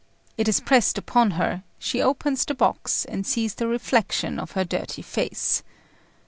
It 0.35 0.47
is 0.47 0.59
pressed 0.61 0.97
upon 0.97 1.29
her; 1.37 1.61
she 1.77 2.01
opens 2.01 2.43
the 2.43 2.55
box 2.55 3.05
and 3.05 3.23
sees 3.23 3.53
the 3.53 3.67
reflection 3.67 4.39
of 4.39 4.53
her 4.53 4.63
dirty 4.63 5.03
face. 5.03 5.61